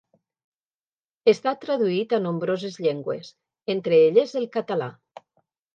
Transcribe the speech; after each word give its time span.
Està 1.33 1.53
traduït 1.67 2.15
a 2.17 2.21
nombroses 2.25 2.81
llengües, 2.87 3.33
entre 3.77 4.05
elles 4.09 4.37
el 4.43 4.51
català. 4.59 4.91